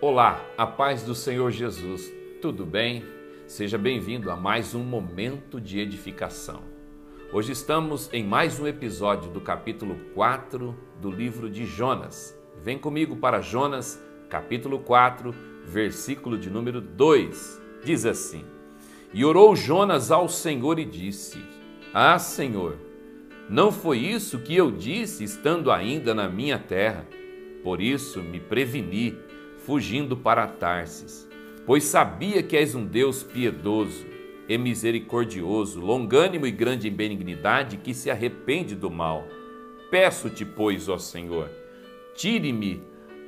[0.00, 3.02] Olá, a paz do Senhor Jesus, tudo bem?
[3.48, 6.62] Seja bem-vindo a mais um momento de edificação.
[7.32, 12.38] Hoje estamos em mais um episódio do capítulo 4 do livro de Jonas.
[12.62, 15.34] Vem comigo para Jonas, capítulo 4,
[15.64, 17.60] versículo de número 2.
[17.82, 18.44] Diz assim:
[19.12, 21.44] E orou Jonas ao Senhor e disse:
[21.92, 22.78] Ah, Senhor,
[23.50, 27.04] não foi isso que eu disse estando ainda na minha terra?
[27.64, 29.26] Por isso me preveni
[29.68, 31.28] fugindo para Tarsis,
[31.66, 34.06] pois sabia que és um Deus piedoso
[34.48, 39.26] e misericordioso, longânimo e grande em benignidade, que se arrepende do mal.
[39.90, 41.50] Peço-te, pois, ó Senhor,
[42.14, 42.82] tire-me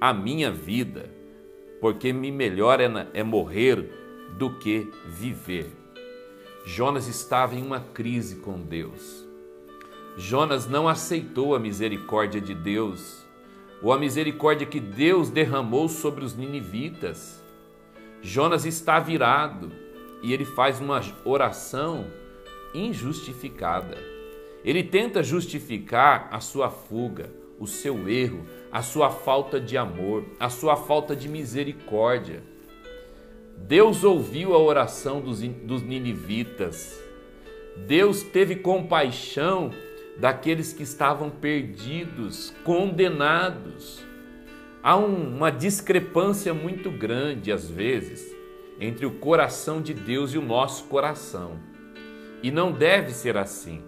[0.00, 1.14] a minha vida,
[1.82, 3.90] porque me melhor é, é morrer
[4.38, 5.66] do que viver.
[6.64, 9.28] Jonas estava em uma crise com Deus.
[10.16, 13.22] Jonas não aceitou a misericórdia de Deus
[13.82, 17.42] ou a misericórdia que Deus derramou sobre os ninivitas.
[18.22, 19.72] Jonas está virado
[20.22, 22.06] e ele faz uma oração
[22.72, 23.98] injustificada.
[24.64, 30.48] Ele tenta justificar a sua fuga, o seu erro, a sua falta de amor, a
[30.48, 32.42] sua falta de misericórdia.
[33.58, 37.00] Deus ouviu a oração dos, dos ninivitas.
[37.86, 39.70] Deus teve compaixão
[40.18, 44.04] daqueles que estavam perdidos, condenados.
[44.82, 48.34] Há um, uma discrepância muito grande, às vezes,
[48.80, 51.58] entre o coração de Deus e o nosso coração.
[52.42, 53.82] E não deve ser assim.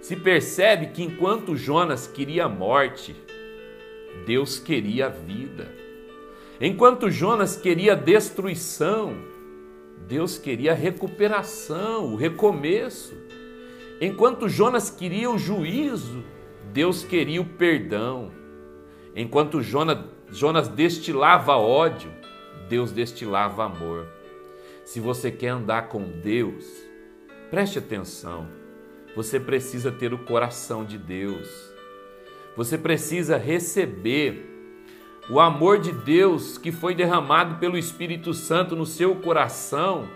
[0.00, 3.14] Se percebe que enquanto Jonas queria a morte,
[4.24, 5.68] Deus queria a vida.
[6.60, 9.14] Enquanto Jonas queria a destruição,
[10.06, 13.14] Deus queria a recuperação, o recomeço.
[14.00, 16.22] Enquanto Jonas queria o juízo,
[16.72, 18.30] Deus queria o perdão.
[19.14, 19.98] Enquanto Jonas,
[20.30, 22.12] Jonas destilava ódio,
[22.68, 24.06] Deus destilava amor.
[24.84, 26.66] Se você quer andar com Deus,
[27.50, 28.46] preste atenção.
[29.14, 31.48] Você precisa ter o coração de Deus.
[32.54, 34.44] Você precisa receber
[35.30, 40.06] o amor de Deus que foi derramado pelo Espírito Santo no seu coração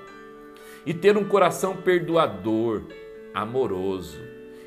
[0.84, 2.82] e ter um coração perdoador
[3.34, 4.18] amoroso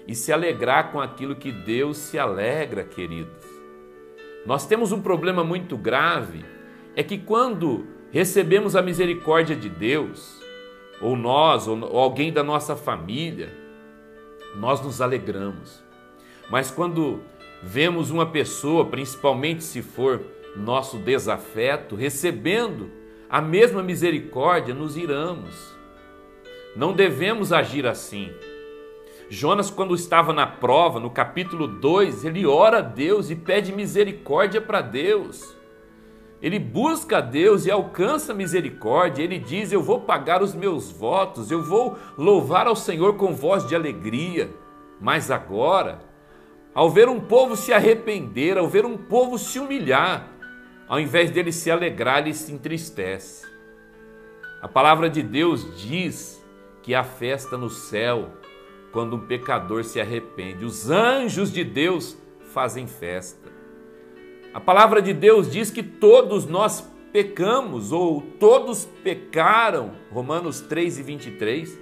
[0.08, 3.46] e se alegrar com aquilo que Deus se alegra, queridos.
[4.46, 6.44] Nós temos um problema muito grave,
[6.96, 10.42] é que quando recebemos a misericórdia de Deus,
[11.02, 13.50] ou nós, ou alguém da nossa família,
[14.56, 15.84] nós nos alegramos.
[16.50, 17.22] Mas quando
[17.62, 20.22] vemos uma pessoa, principalmente se for
[20.56, 22.92] nosso desafeto, recebendo
[23.30, 25.74] a mesma misericórdia, nos iramos.
[26.76, 28.32] Não devemos agir assim.
[29.30, 34.62] Jonas, quando estava na prova, no capítulo 2, ele ora a Deus e pede misericórdia
[34.62, 35.56] para Deus.
[36.42, 39.24] Ele busca a Deus e alcança misericórdia.
[39.24, 43.66] Ele diz: Eu vou pagar os meus votos, eu vou louvar ao Senhor com voz
[43.66, 44.50] de alegria.
[45.00, 46.00] Mas agora,
[46.76, 50.28] ao ver um povo se arrepender, ao ver um povo se humilhar,
[50.88, 53.48] ao invés dele se alegrar, ele se entristece.
[54.62, 56.44] A palavra de Deus diz
[56.82, 58.30] que há festa no céu
[58.94, 60.64] quando um pecador se arrepende.
[60.64, 62.16] Os anjos de Deus
[62.54, 63.52] fazem festa.
[64.54, 71.04] A palavra de Deus diz que todos nós pecamos, ou todos pecaram, Romanos 3 e
[71.04, 71.80] 23,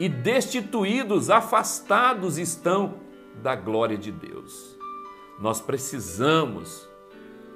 [0.00, 2.96] e destituídos, afastados estão
[3.40, 4.76] da glória de Deus.
[5.40, 6.88] Nós precisamos,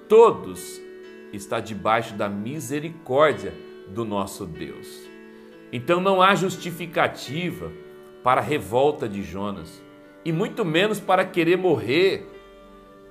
[0.08, 0.80] todos,
[1.32, 3.52] estar debaixo da misericórdia
[3.88, 4.86] do nosso Deus.
[5.72, 7.72] Então não há justificativa
[8.22, 9.82] para a revolta de Jonas
[10.24, 12.28] e muito menos para querer morrer.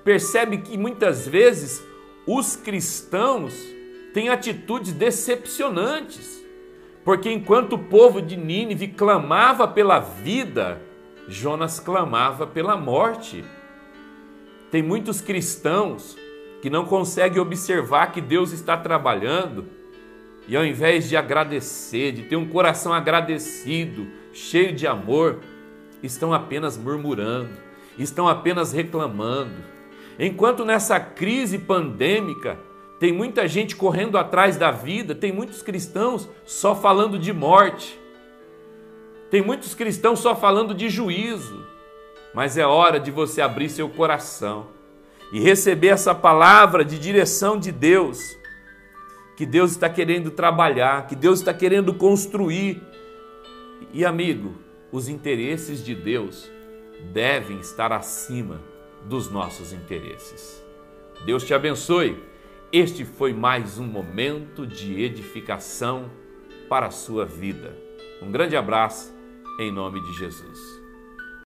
[0.04, 1.84] Percebe que muitas vezes
[2.26, 3.54] os cristãos
[4.14, 6.44] têm atitudes decepcionantes,
[7.04, 10.82] porque enquanto o povo de Nínive clamava pela vida,
[11.28, 13.44] Jonas clamava pela morte.
[14.70, 16.18] Tem muitos cristãos
[16.62, 19.81] que não conseguem observar que Deus está trabalhando
[20.52, 25.40] e ao invés de agradecer, de ter um coração agradecido, cheio de amor,
[26.04, 27.54] estão apenas murmurando,
[27.98, 29.56] estão apenas reclamando.
[30.20, 32.60] Enquanto nessa crise pandêmica
[33.00, 37.98] tem muita gente correndo atrás da vida, tem muitos cristãos só falando de morte,
[39.30, 41.66] tem muitos cristãos só falando de juízo,
[42.34, 44.68] mas é hora de você abrir seu coração
[45.32, 48.38] e receber essa palavra de direção de Deus,
[49.42, 52.80] que Deus está querendo trabalhar, que Deus está querendo construir
[53.92, 54.54] e amigo,
[54.92, 56.48] os interesses de Deus
[57.12, 58.62] devem estar acima
[59.08, 60.64] dos nossos interesses.
[61.26, 62.22] Deus te abençoe
[62.72, 66.12] Este foi mais um momento de edificação
[66.70, 67.76] para a sua vida.
[68.22, 69.12] Um grande abraço
[69.60, 70.81] em nome de Jesus.